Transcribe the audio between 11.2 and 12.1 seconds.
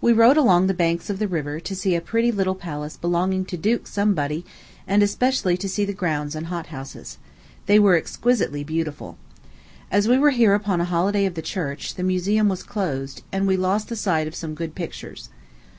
of the church, the